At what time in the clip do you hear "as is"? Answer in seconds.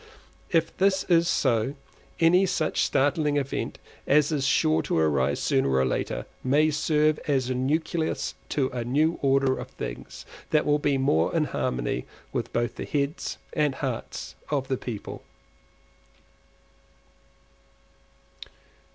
4.07-4.47